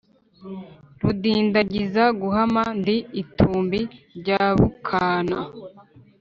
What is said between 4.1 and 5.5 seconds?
rya bukana,